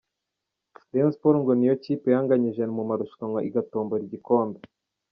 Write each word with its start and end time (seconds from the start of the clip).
Rayons 0.89 1.13
Sport 1.15 1.37
ngo 1.41 1.51
ni 1.55 1.65
yo 1.69 1.75
Kipe 1.83 2.07
yanganyije 2.15 2.63
mu 2.75 2.83
marushanwa 2.89 3.39
igatombora 3.47 4.01
igikombe. 4.07 4.59